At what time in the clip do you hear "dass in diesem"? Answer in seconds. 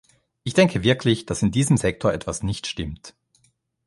1.27-1.77